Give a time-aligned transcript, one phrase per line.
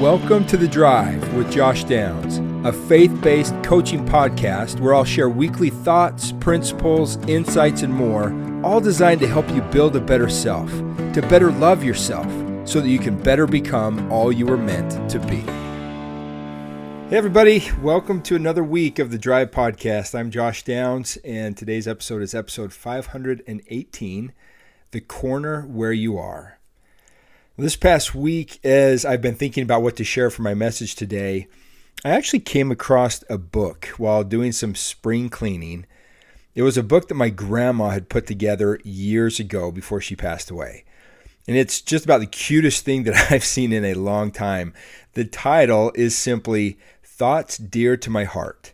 [0.00, 5.28] Welcome to The Drive with Josh Downs, a faith based coaching podcast where I'll share
[5.28, 8.32] weekly thoughts, principles, insights, and more,
[8.64, 10.70] all designed to help you build a better self,
[11.12, 12.24] to better love yourself,
[12.66, 15.40] so that you can better become all you were meant to be.
[17.10, 20.18] Hey, everybody, welcome to another week of the Drive Podcast.
[20.18, 24.32] I'm Josh Downs, and today's episode is episode 518
[24.92, 26.59] The Corner Where You Are.
[27.60, 31.46] This past week, as I've been thinking about what to share for my message today,
[32.02, 35.84] I actually came across a book while doing some spring cleaning.
[36.54, 40.50] It was a book that my grandma had put together years ago before she passed
[40.50, 40.84] away.
[41.46, 44.72] And it's just about the cutest thing that I've seen in a long time.
[45.12, 48.72] The title is simply Thoughts Dear to My Heart.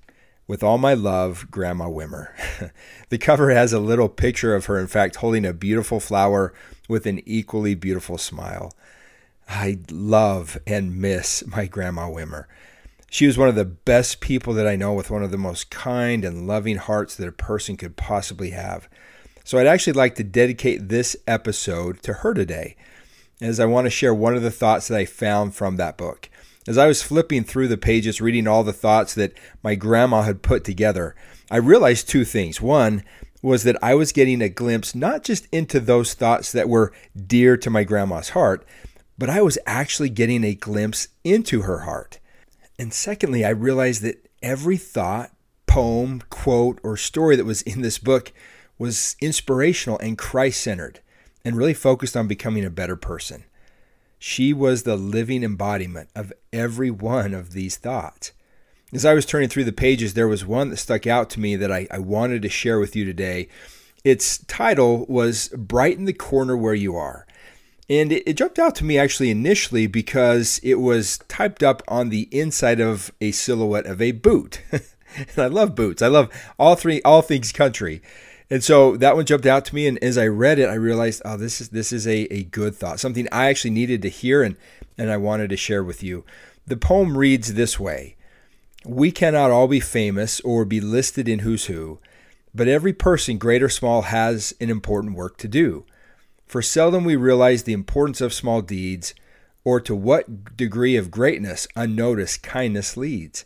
[0.49, 2.29] With all my love, Grandma Wimmer.
[3.09, 6.55] the cover has a little picture of her, in fact, holding a beautiful flower
[6.89, 8.73] with an equally beautiful smile.
[9.49, 12.45] I love and miss my Grandma Wimmer.
[13.11, 15.71] She was one of the best people that I know, with one of the most
[15.71, 18.89] kind and loving hearts that a person could possibly have.
[19.43, 22.77] So I'd actually like to dedicate this episode to her today,
[23.41, 26.29] as I want to share one of the thoughts that I found from that book.
[26.67, 30.43] As I was flipping through the pages, reading all the thoughts that my grandma had
[30.43, 31.15] put together,
[31.51, 32.61] I realized two things.
[32.61, 33.05] One,
[33.47, 37.57] was that I was getting a glimpse not just into those thoughts that were dear
[37.59, 38.67] to my grandma's heart,
[39.17, 42.19] but I was actually getting a glimpse into her heart.
[42.77, 45.31] And secondly, I realized that every thought,
[45.67, 48.33] poem, quote, or story that was in this book
[48.79, 51.01] was inspirational and Christ centered
[51.45, 53.45] and really focused on becoming a better person.
[54.19, 58.33] She was the living embodiment of every one of these thoughts.
[58.93, 61.57] As I was turning through the pages, there was one that stuck out to me
[61.57, 63.49] that I, I wanted to share with you today.
[64.05, 67.27] Its title was Brighten the Corner Where You Are.
[67.89, 72.09] And it, it jumped out to me actually initially because it was typed up on
[72.09, 74.61] the inside of a silhouette of a boot.
[74.73, 76.03] and I love boots.
[76.03, 78.03] I love all three, all things country.
[78.49, 81.23] And so that one jumped out to me, and as I read it, I realized,
[81.25, 84.43] oh, this is this is a, a good thought, something I actually needed to hear,
[84.43, 84.57] and
[84.97, 86.25] and I wanted to share with you.
[86.67, 88.15] The poem reads this way:
[88.85, 91.99] we cannot all be famous or be listed in who's who,
[92.55, 95.85] but every person, great or small, has an important work to do.
[96.47, 99.13] For seldom we realize the importance of small deeds,
[99.65, 103.45] or to what degree of greatness unnoticed kindness leads.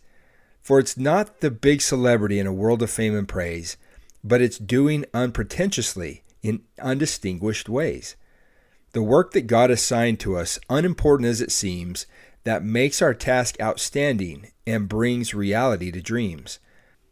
[0.62, 3.78] For it's not the big celebrity in a world of fame and praise,
[4.23, 8.17] but it's doing unpretentiously in undistinguished ways.
[8.93, 12.07] The work that God assigned to us, unimportant as it seems,
[12.45, 16.59] that makes our task outstanding and brings reality to dreams.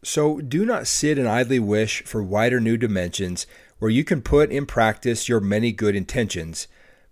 [0.03, 3.47] So do not sit and idly wish for wider new dimensions
[3.79, 6.67] where you can put in practice your many good intentions,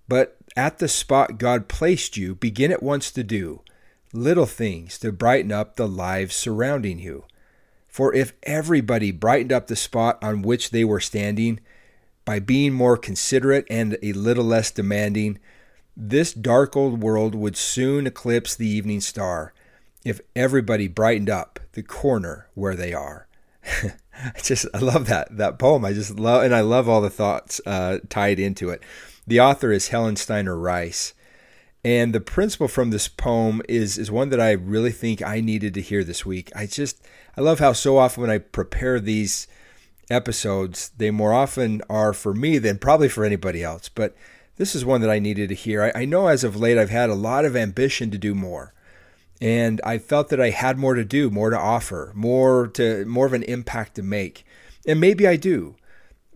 [0.09, 3.63] but at the spot God placed you, begin at once to do
[4.13, 7.25] little things to brighten up the lives surrounding you.
[7.97, 11.61] For if everybody brightened up the spot on which they were standing
[12.27, 15.39] by being more considerate and a little less demanding,
[15.97, 19.55] this dark old world would soon eclipse the evening star
[20.05, 23.29] if everybody brightened up the corner where they are.
[23.83, 25.83] I just I love that that poem.
[25.87, 28.83] I just love and I love all the thoughts uh, tied into it.
[29.27, 31.15] The author is Helen Steiner Rice,
[31.87, 35.73] and the principle from this poem is is one that I really think I needed
[35.75, 36.51] to hear this week.
[36.53, 37.01] I just
[37.37, 39.47] I love how so often when I prepare these
[40.11, 43.89] episodes, they more often are for me than probably for anybody else.
[43.89, 44.17] But
[44.57, 45.93] this is one that I needed to hear.
[45.95, 48.75] I, I know as of late I've had a lot of ambition to do more.
[49.41, 53.27] And I felt that I had more to do, more to offer, more to more
[53.27, 54.45] of an impact to make.
[54.89, 55.77] And maybe I do,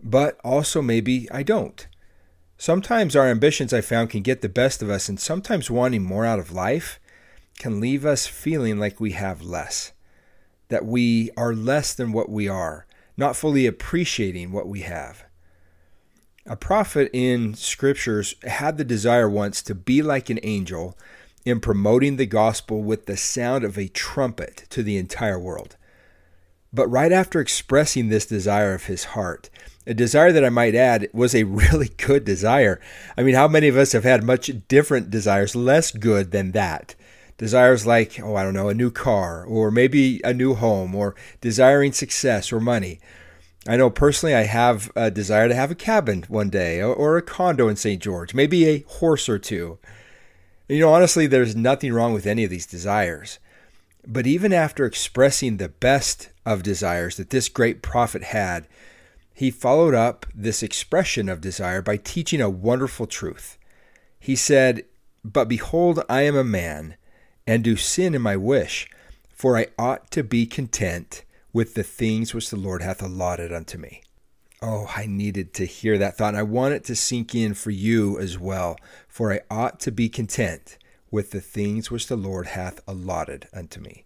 [0.01, 1.85] but also maybe I don't.
[2.61, 6.27] Sometimes our ambitions I found can get the best of us, and sometimes wanting more
[6.27, 6.99] out of life
[7.57, 9.93] can leave us feeling like we have less,
[10.67, 12.85] that we are less than what we are,
[13.17, 15.23] not fully appreciating what we have.
[16.45, 20.95] A prophet in scriptures had the desire once to be like an angel
[21.43, 25.77] in promoting the gospel with the sound of a trumpet to the entire world.
[26.73, 29.49] But right after expressing this desire of his heart,
[29.85, 32.79] a desire that I might add was a really good desire.
[33.17, 36.95] I mean, how many of us have had much different desires, less good than that?
[37.37, 41.15] Desires like, oh, I don't know, a new car, or maybe a new home, or
[41.41, 42.99] desiring success or money.
[43.67, 47.21] I know personally I have a desire to have a cabin one day or a
[47.21, 48.01] condo in St.
[48.01, 49.77] George, maybe a horse or two.
[50.67, 53.39] You know, honestly, there's nothing wrong with any of these desires.
[54.07, 58.67] But even after expressing the best of desires that this great prophet had,
[59.33, 63.57] he followed up this expression of desire by teaching a wonderful truth.
[64.19, 64.85] He said,
[65.23, 66.95] But behold, I am a man,
[67.47, 68.89] and do sin in my wish,
[69.29, 71.23] for I ought to be content
[71.53, 74.03] with the things which the Lord hath allotted unto me.
[74.61, 77.71] Oh, I needed to hear that thought, and I want it to sink in for
[77.71, 78.77] you as well.
[79.07, 80.77] For I ought to be content
[81.11, 84.05] with the things which the Lord hath allotted unto me.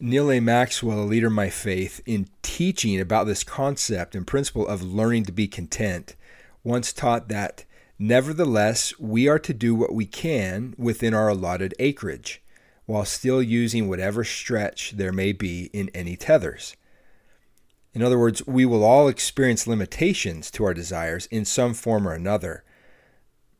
[0.00, 0.40] Neal A.
[0.40, 5.24] Maxwell, a leader in my faith, in teaching about this concept and principle of learning
[5.26, 6.16] to be content,
[6.64, 7.64] once taught that,
[7.98, 12.42] nevertheless, we are to do what we can within our allotted acreage,
[12.86, 16.76] while still using whatever stretch there may be in any tethers.
[17.92, 22.14] In other words, we will all experience limitations to our desires in some form or
[22.14, 22.64] another.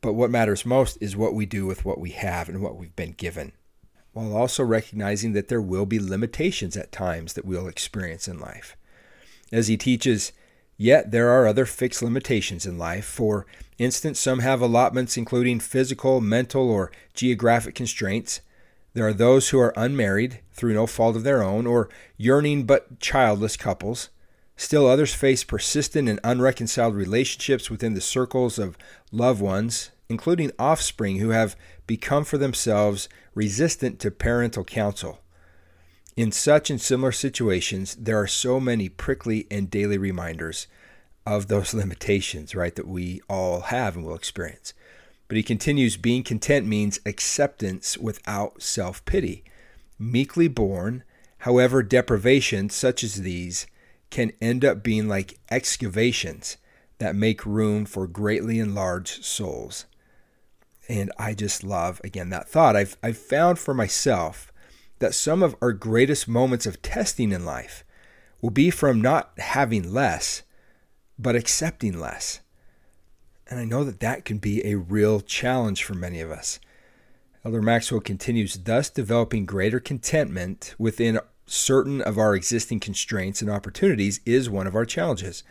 [0.01, 2.97] But what matters most is what we do with what we have and what we've
[2.97, 3.53] been given,
[4.13, 8.77] while also recognizing that there will be limitations at times that we'll experience in life.
[9.53, 10.33] As he teaches,
[10.77, 13.05] yet there are other fixed limitations in life.
[13.05, 13.47] For
[13.79, 18.41] instance, some have allotments including physical, mental, or geographic constraints.
[18.95, 23.01] There are those who are unmarried through no fault of their own, or yearning but
[23.01, 24.09] childless couples.
[24.61, 28.77] Still, others face persistent and unreconciled relationships within the circles of
[29.11, 35.23] loved ones, including offspring who have become for themselves resistant to parental counsel.
[36.15, 40.67] In such and similar situations, there are so many prickly and daily reminders
[41.25, 44.75] of those limitations, right, that we all have and will experience.
[45.27, 49.43] But he continues being content means acceptance without self pity,
[49.99, 51.03] meekly borne,
[51.39, 53.67] however, deprivations such as these
[54.11, 56.57] can end up being like excavations
[56.99, 59.87] that make room for greatly enlarged souls.
[60.89, 62.77] And I just love, again, that thought.
[62.77, 64.53] I've, I've found for myself
[64.99, 67.85] that some of our greatest moments of testing in life
[68.41, 70.43] will be from not having less,
[71.19, 72.41] but accepting less.
[73.49, 76.61] And I know that that can be a real challenge for many of us.
[77.45, 81.19] Elder Maxwell continues, thus developing greater contentment within
[81.51, 85.43] certain of our existing constraints and opportunities is one of our challenges.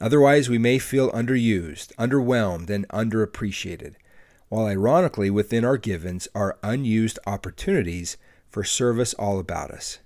[0.00, 3.94] Otherwise, we may feel underused, underwhelmed, and underappreciated,
[4.48, 8.16] while ironically, within our givens are unused opportunities
[8.48, 9.98] for service all about us.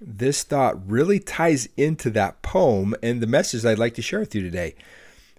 [0.00, 4.34] This thought really ties into that poem and the message I'd like to share with
[4.34, 4.74] you today.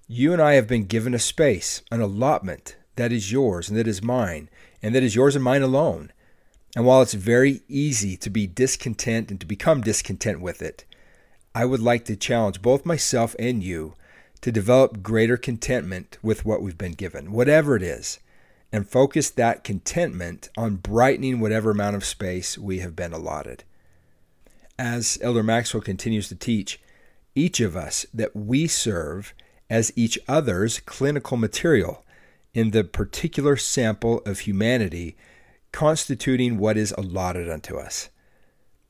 [0.08, 3.88] You and I have been given a space, an allotment that is yours and that
[3.88, 4.50] is mine,
[4.82, 6.12] and that is yours and mine alone.
[6.76, 10.86] And while it's very easy to be discontent and to become discontent with it,
[11.56, 13.96] I would like to challenge both myself and you
[14.42, 18.20] to develop greater contentment with what we've been given, whatever it is,
[18.72, 23.64] and focus that contentment on brightening whatever amount of space we have been allotted.
[24.78, 26.80] As Elder Maxwell continues to teach,
[27.36, 29.34] each of us that we serve
[29.70, 32.06] as each other's clinical material
[32.54, 35.18] in the particular sample of humanity
[35.72, 38.10] constituting what is allotted unto us.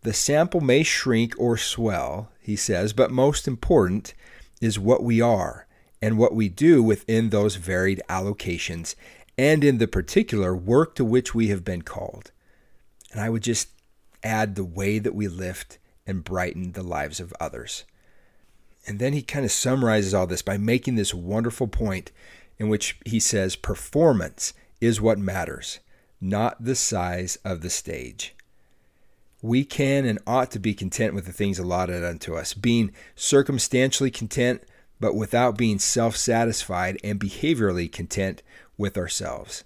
[0.01, 4.13] The sample may shrink or swell, he says, but most important
[4.61, 5.67] is what we are
[6.01, 8.95] and what we do within those varied allocations
[9.37, 12.31] and in the particular work to which we have been called.
[13.11, 13.69] And I would just
[14.23, 17.83] add the way that we lift and brighten the lives of others.
[18.87, 22.11] And then he kind of summarizes all this by making this wonderful point
[22.57, 25.79] in which he says performance is what matters
[26.21, 28.35] not the size of the stage.
[29.41, 34.11] We can and ought to be content with the things allotted unto us, being circumstantially
[34.11, 34.63] content,
[34.99, 38.43] but without being self satisfied and behaviorally content
[38.77, 39.63] with ourselves.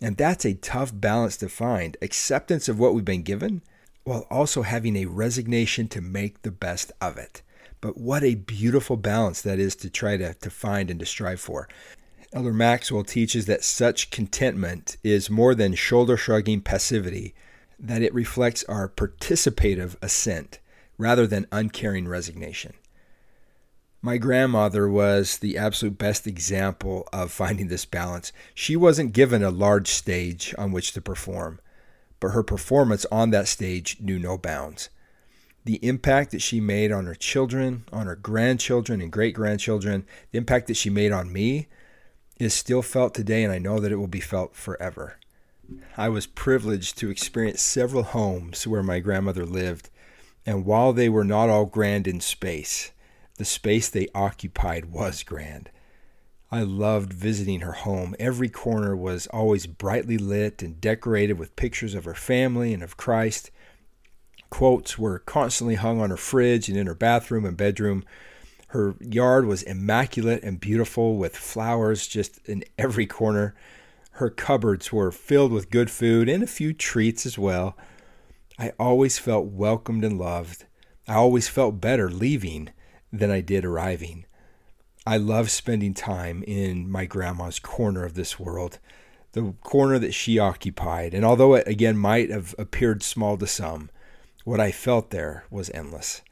[0.00, 3.62] And that's a tough balance to find acceptance of what we've been given,
[4.04, 7.42] while also having a resignation to make the best of it.
[7.80, 11.40] But what a beautiful balance that is to try to, to find and to strive
[11.40, 11.68] for.
[12.32, 17.34] Elder Maxwell teaches that such contentment is more than shoulder shrugging passivity,
[17.76, 20.60] that it reflects our participative assent
[20.96, 22.74] rather than uncaring resignation.
[24.00, 28.32] My grandmother was the absolute best example of finding this balance.
[28.54, 31.60] She wasn't given a large stage on which to perform,
[32.20, 34.88] but her performance on that stage knew no bounds.
[35.64, 40.38] The impact that she made on her children, on her grandchildren, and great grandchildren, the
[40.38, 41.66] impact that she made on me,
[42.40, 45.18] is still felt today, and I know that it will be felt forever.
[45.96, 49.90] I was privileged to experience several homes where my grandmother lived,
[50.46, 52.92] and while they were not all grand in space,
[53.36, 55.70] the space they occupied was grand.
[56.52, 58.16] I loved visiting her home.
[58.18, 62.96] Every corner was always brightly lit and decorated with pictures of her family and of
[62.96, 63.52] Christ.
[64.50, 68.04] Quotes were constantly hung on her fridge and in her bathroom and bedroom.
[68.70, 73.52] Her yard was immaculate and beautiful with flowers just in every corner.
[74.12, 77.76] Her cupboards were filled with good food and a few treats as well.
[78.60, 80.66] I always felt welcomed and loved.
[81.08, 82.70] I always felt better leaving
[83.12, 84.24] than I did arriving.
[85.04, 88.78] I love spending time in my grandma's corner of this world,
[89.32, 91.12] the corner that she occupied.
[91.12, 93.90] And although it again might have appeared small to some,
[94.44, 96.22] what I felt there was endless.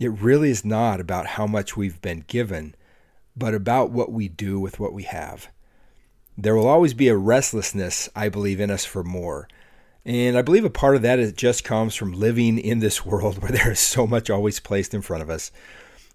[0.00, 2.74] It really is not about how much we've been given,
[3.36, 5.50] but about what we do with what we have.
[6.38, 9.46] There will always be a restlessness, I believe, in us for more.
[10.06, 13.42] And I believe a part of that is just comes from living in this world
[13.42, 15.52] where there is so much always placed in front of us.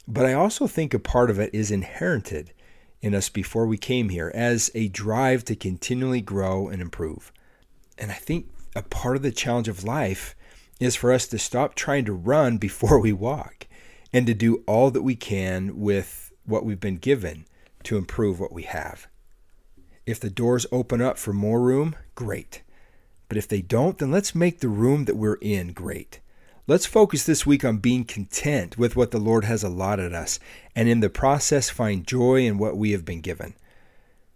[0.08, 2.54] But I also think a part of it is inherited
[3.04, 7.32] in us before we came here as a drive to continually grow and improve.
[8.00, 10.36] And I think a part of the challenge of life
[10.80, 13.68] is for us to stop trying to run before we walk
[14.16, 17.46] and to do all that we can with what we've been given
[17.84, 19.08] to improve what we have.
[20.06, 22.64] If the doors open up for more room, great.
[23.28, 26.22] But if they don't, then let's make the room that we're in great.
[26.66, 30.40] Let's focus this week on being content with what the Lord has allotted us
[30.78, 33.54] and in the process find joy in what we have been given.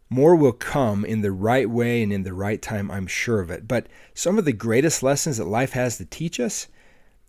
[0.09, 3.49] More will come in the right way and in the right time, I'm sure of
[3.49, 3.65] it.
[3.65, 6.67] But some of the greatest lessons that life has to teach us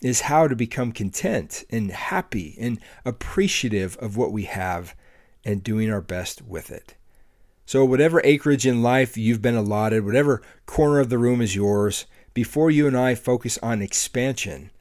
[0.01, 4.95] is how to become content and happy and appreciative of what we have
[5.45, 6.95] and doing our best with it.
[7.65, 12.05] So, whatever acreage in life you've been allotted, whatever corner of the room is yours,
[12.33, 14.71] before you and I focus on expansion,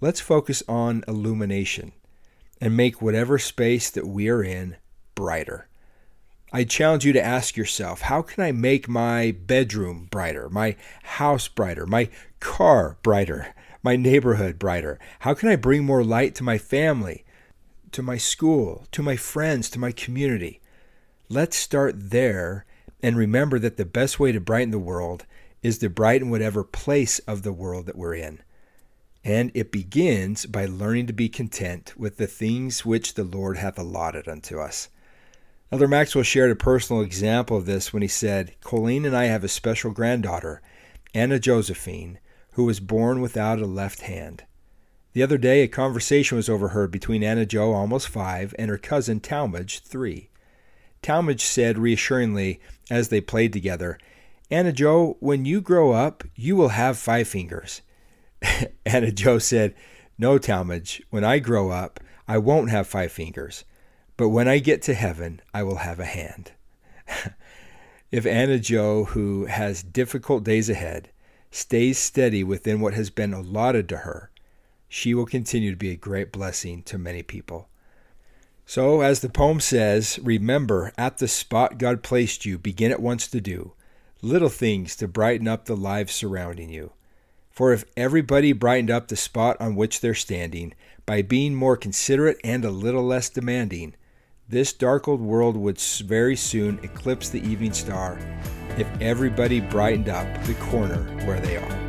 [0.00, 1.92] let's focus on illumination
[2.60, 4.76] and make whatever space that we are in
[5.14, 5.68] brighter.
[6.52, 11.48] I challenge you to ask yourself how can I make my bedroom brighter, my house
[11.48, 12.08] brighter, my
[12.40, 14.98] car brighter, my neighborhood brighter?
[15.20, 17.24] How can I bring more light to my family,
[17.92, 20.60] to my school, to my friends, to my community?
[21.28, 22.66] Let's start there
[23.02, 25.26] and remember that the best way to brighten the world
[25.62, 28.40] is to brighten whatever place of the world that we're in.
[29.24, 33.78] And it begins by learning to be content with the things which the Lord hath
[33.78, 34.88] allotted unto us.
[35.70, 39.44] Elder Maxwell shared a personal example of this when he said, Colleen and I have
[39.44, 40.60] a special granddaughter,
[41.14, 42.18] Anna Josephine,
[42.52, 44.44] who was born without a left hand.
[45.12, 49.20] The other day, a conversation was overheard between Anna Jo, almost five, and her cousin
[49.20, 50.30] Talmage, three.
[51.02, 53.98] Talmage said reassuringly as they played together,
[54.50, 57.82] Anna Jo, when you grow up, you will have five fingers.
[58.86, 59.74] Anna Jo said,
[60.18, 63.64] No, Talmage, when I grow up, I won't have five fingers,
[64.16, 66.52] but when I get to heaven, I will have a hand.
[68.10, 71.10] if Anna Jo, who has difficult days ahead,
[71.52, 74.30] stays steady within what has been allotted to her,
[74.88, 77.68] she will continue to be a great blessing to many people.
[78.64, 83.28] So, as the poem says, remember at the spot God placed you, begin at once
[83.28, 83.74] to do
[84.22, 86.92] little things to brighten up the lives surrounding you.
[87.50, 92.38] For if everybody brightened up the spot on which they're standing by being more considerate
[92.44, 93.94] and a little less demanding,
[94.48, 98.18] this dark old world would very soon eclipse the evening star
[98.78, 101.82] if everybody brightened up the corner where they are.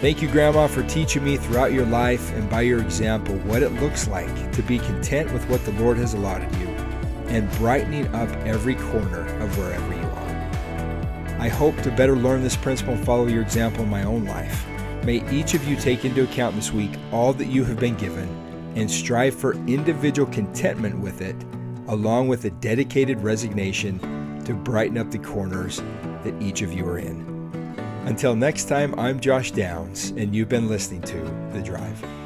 [0.00, 3.68] Thank you, Grandma, for teaching me throughout your life and by your example what it
[3.82, 6.68] looks like to be content with what the Lord has allotted you
[7.28, 11.36] and brightening up every corner of wherever you are.
[11.38, 14.66] I hope to better learn this principle and follow your example in my own life.
[15.04, 18.28] May each of you take into account this week all that you have been given
[18.76, 21.36] and strive for individual contentment with it,
[21.88, 23.98] along with a dedicated resignation
[24.50, 25.80] to brighten up the corners
[26.24, 27.24] that each of you are in.
[28.06, 31.18] Until next time, I'm Josh Downs, and you've been listening to
[31.52, 32.19] The Drive.